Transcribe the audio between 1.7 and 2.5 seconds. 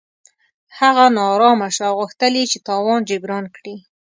شو او غوښتل یې